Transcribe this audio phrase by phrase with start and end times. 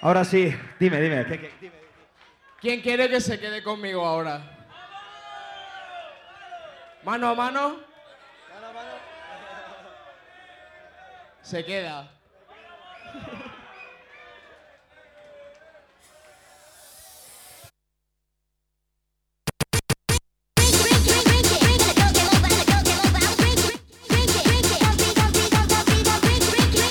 [0.00, 1.26] Ahora sí, dime, dime.
[1.26, 1.76] ¿qué- qué- dime.
[2.60, 4.40] ¿Quién quiere que se quede conmigo ahora?
[7.04, 7.76] ¿Mano a mano?
[11.42, 12.10] Se queda.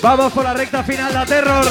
[0.02, 1.66] Vamos por la recta final, la Terror.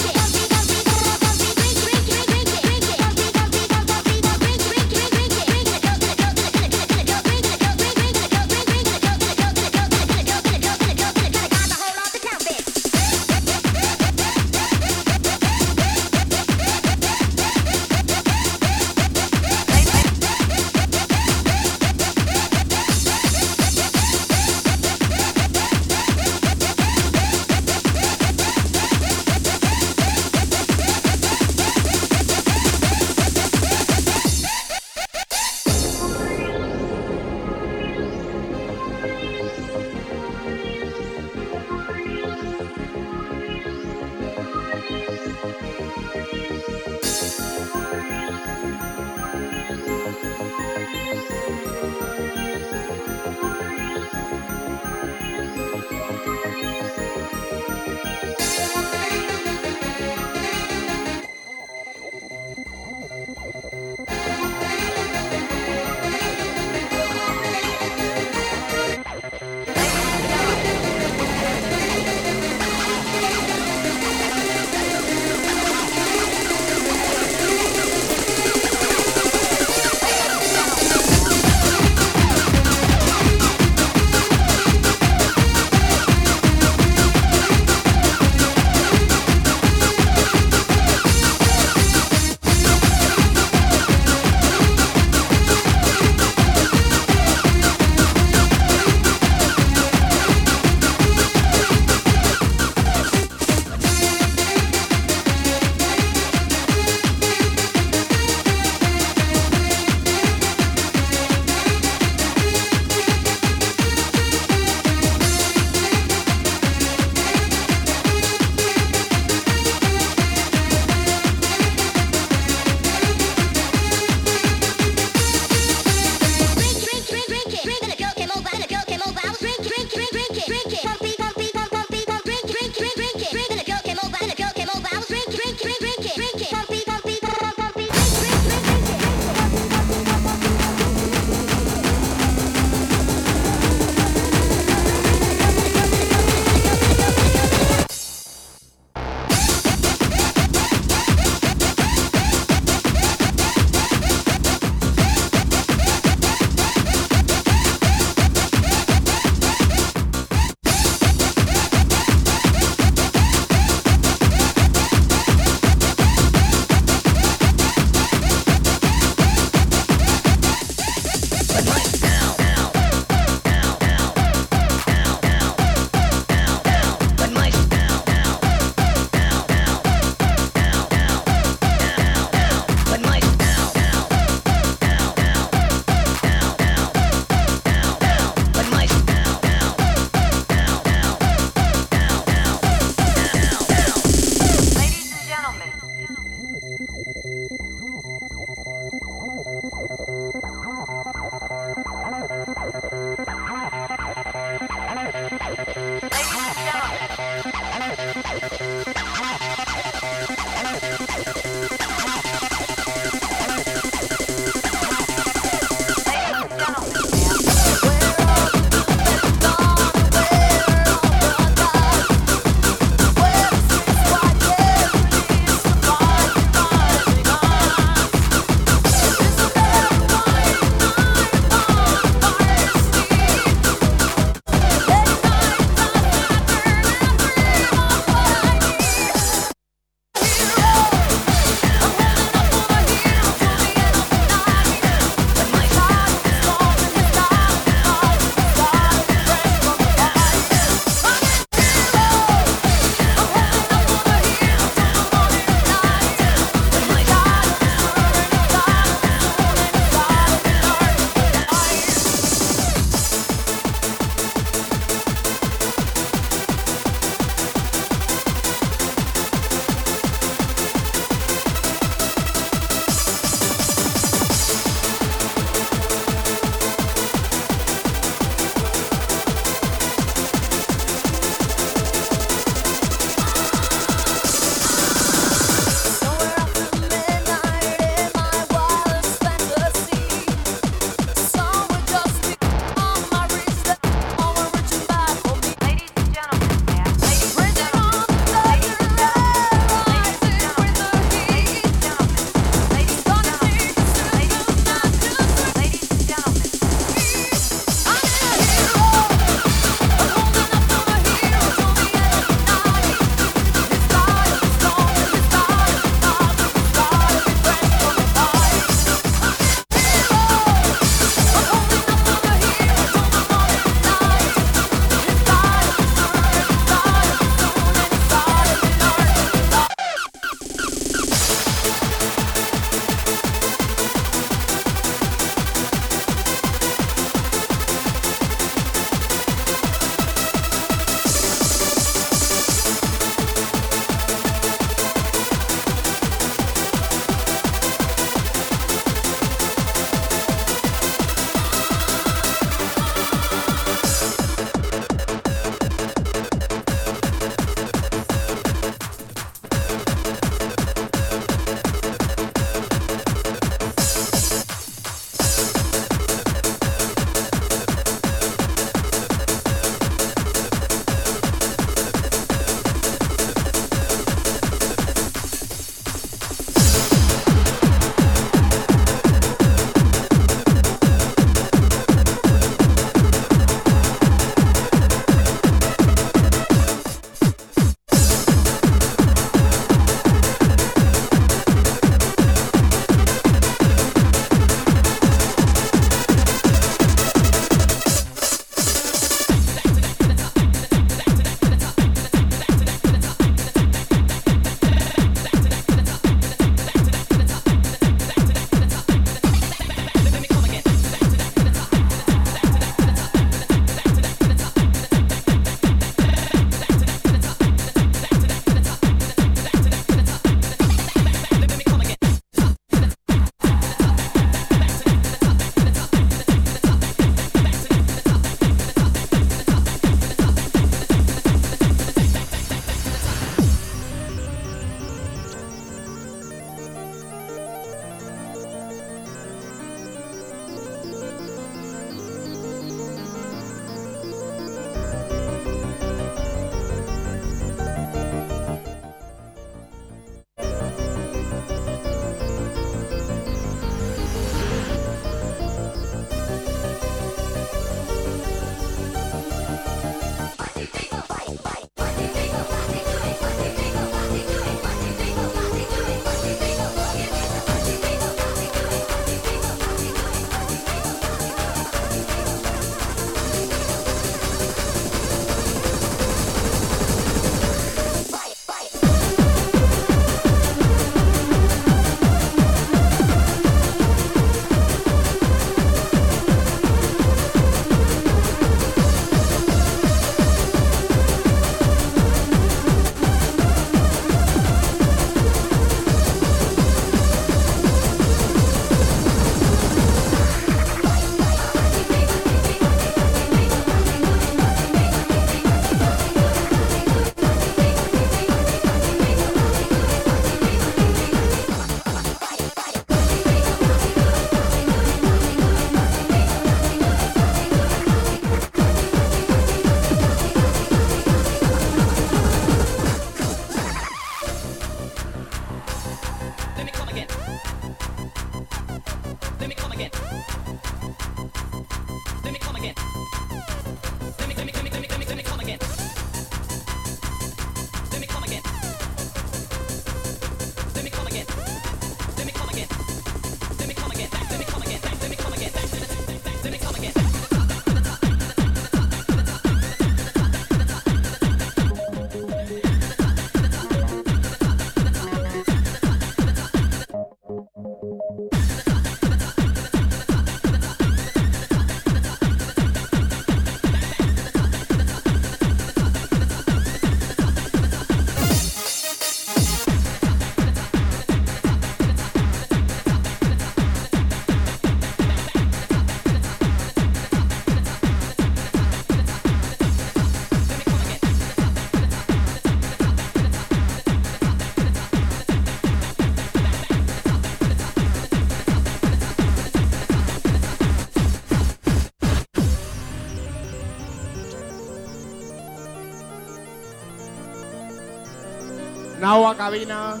[599.52, 600.00] Cabina.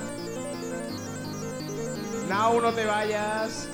[2.26, 3.71] Nau, no te vayas.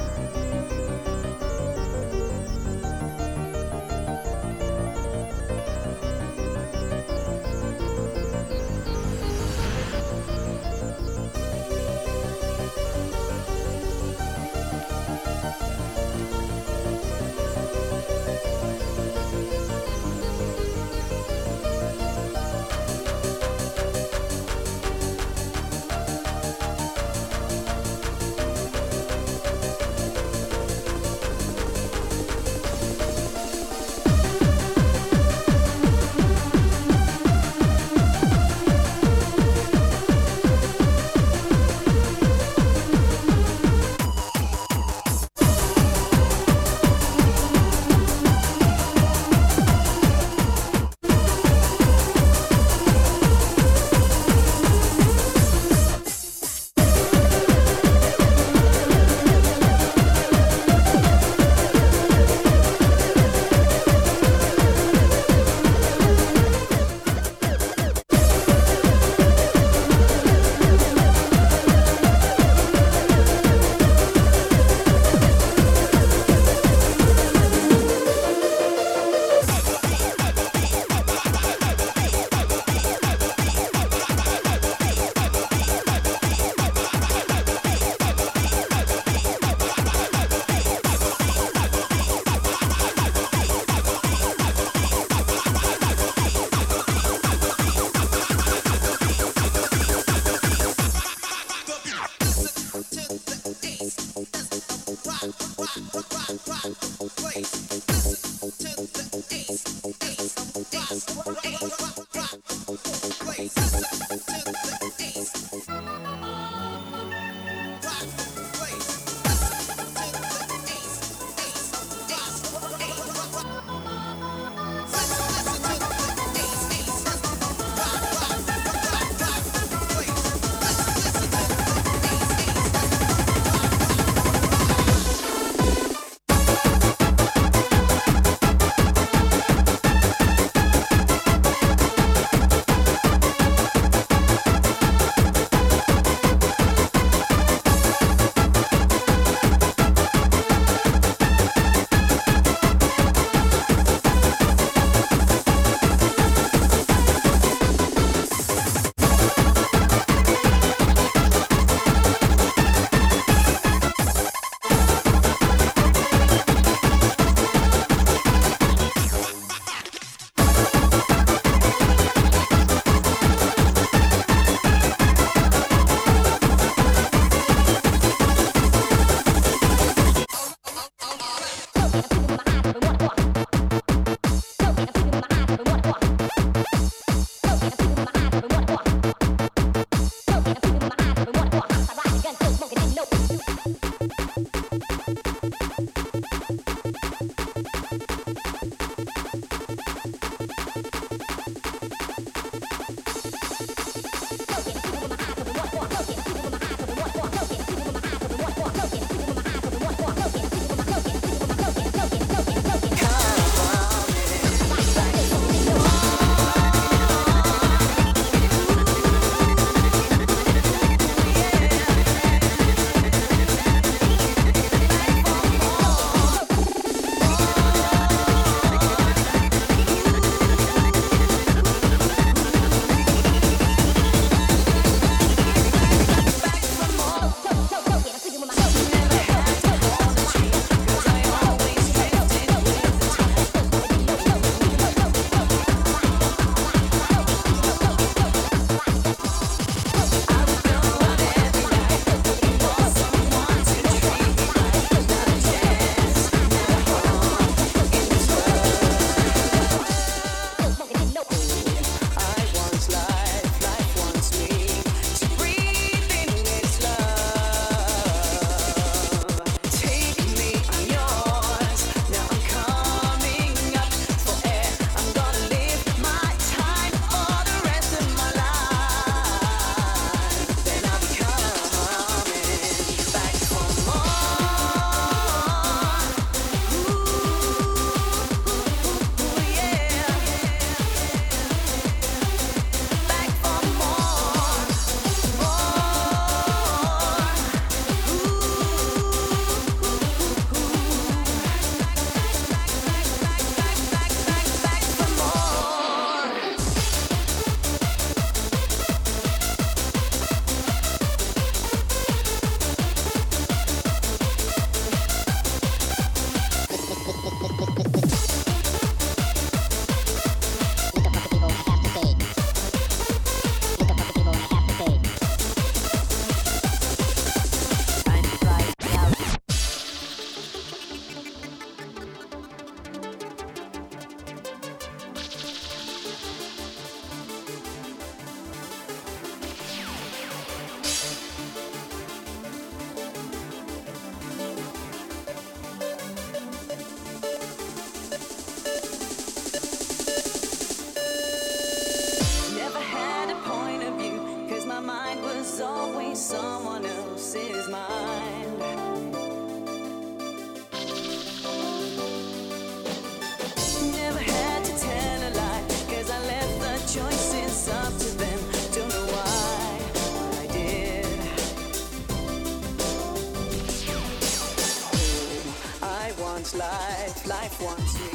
[377.61, 378.08] One two.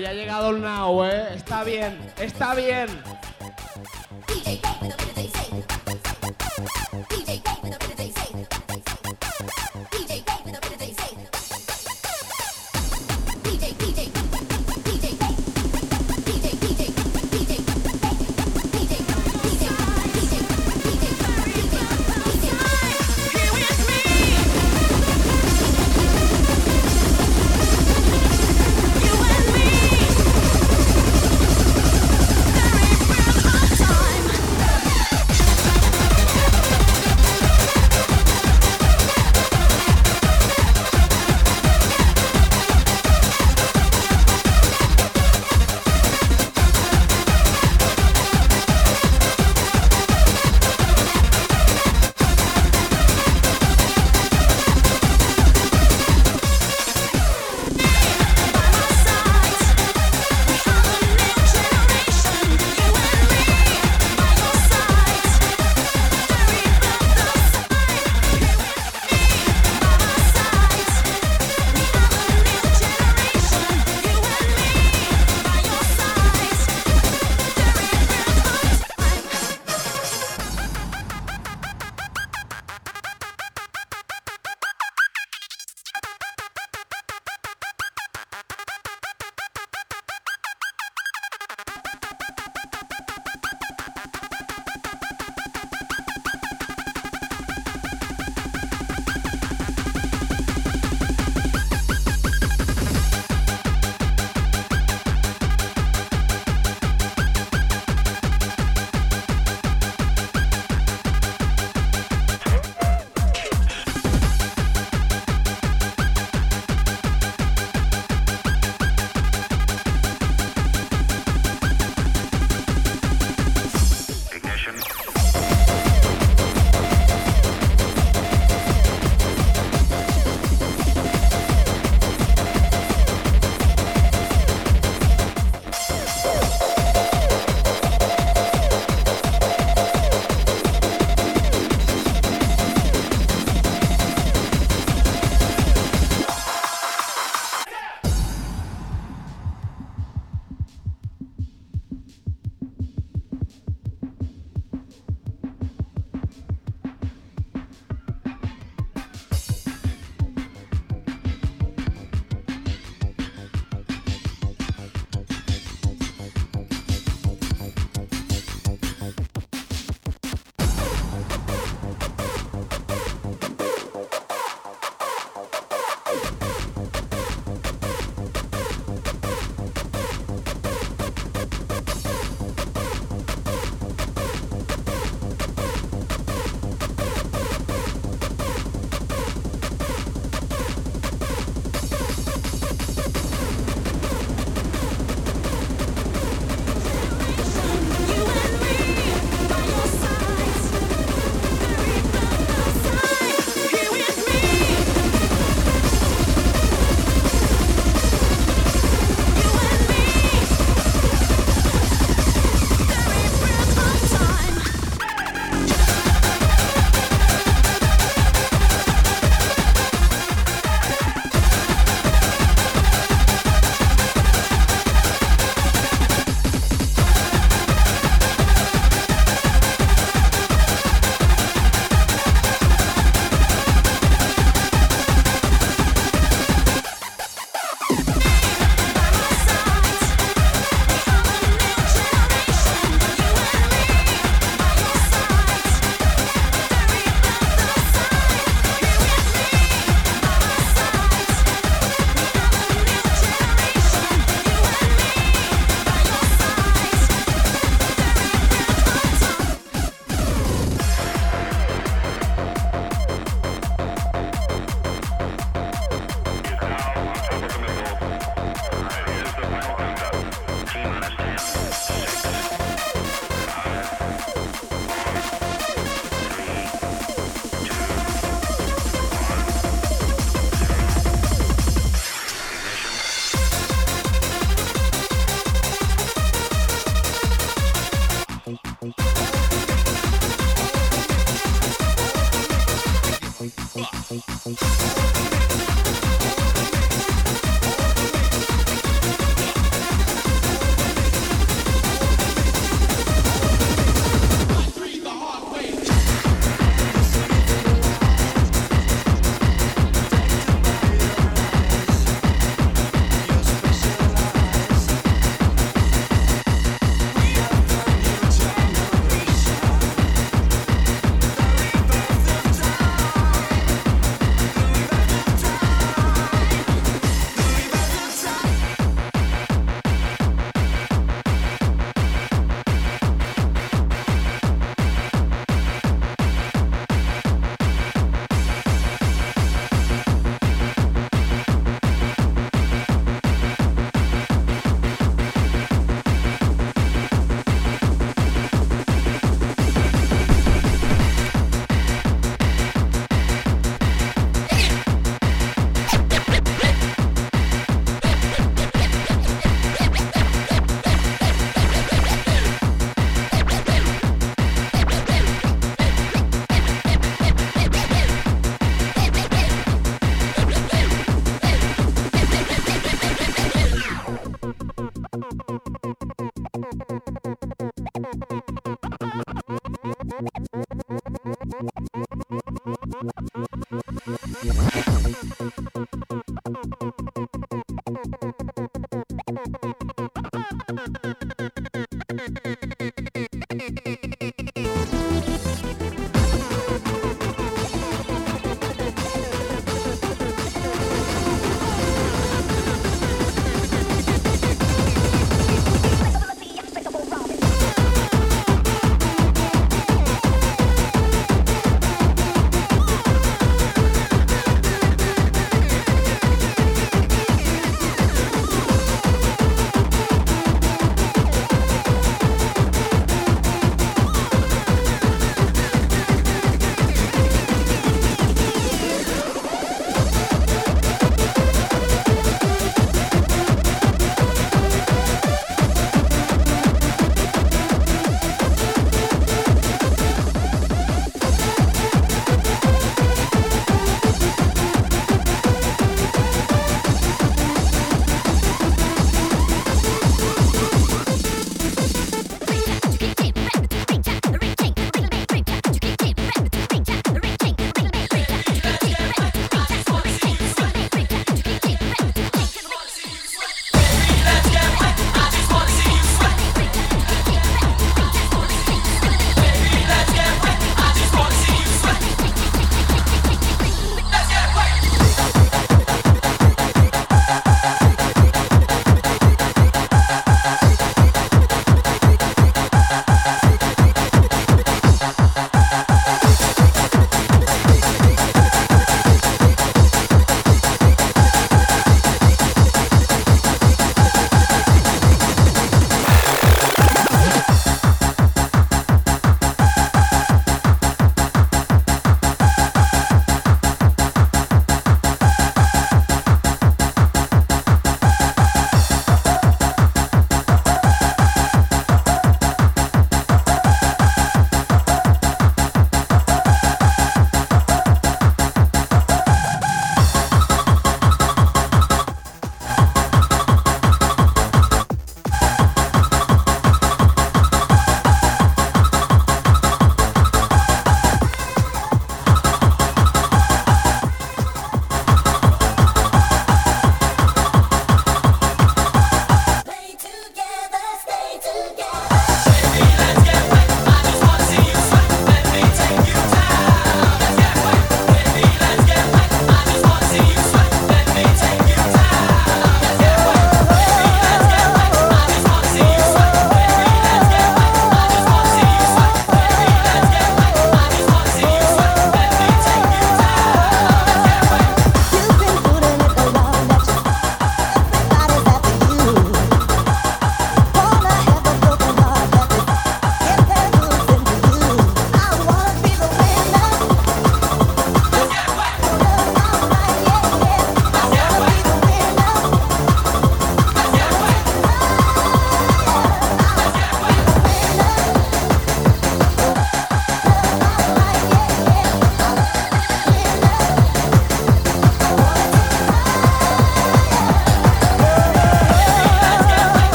[0.00, 1.34] ya ha llegado el now, ¿eh?
[1.34, 2.88] Está bien, está bien.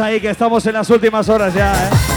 [0.00, 2.11] Ahí, que estamos en las últimas horas ya, ¿eh?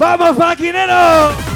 [0.00, 1.49] ¡Vamos, maquinero!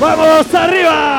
[0.00, 1.18] ¡Vamos arriba!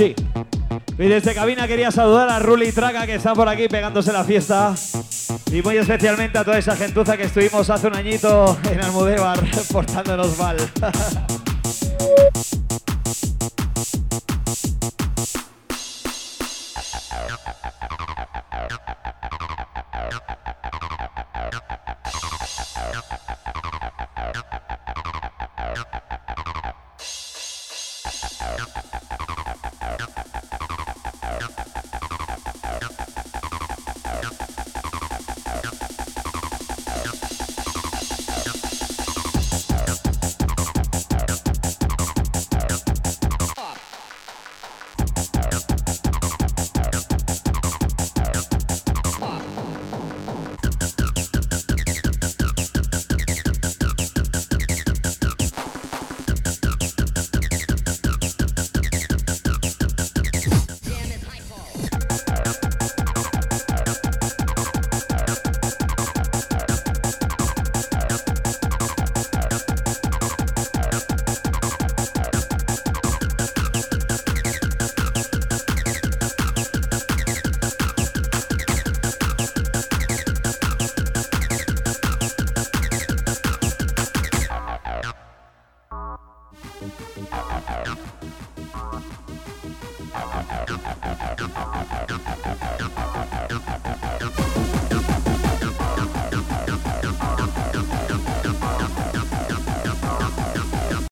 [0.00, 0.14] Sí.
[0.98, 4.74] Y desde cabina quería saludar a Ruli Traga que están por aquí pegándose la fiesta.
[5.52, 10.38] Y muy especialmente a toda esa gentuza que estuvimos hace un añito en Almudévar portándonos
[10.38, 10.56] mal.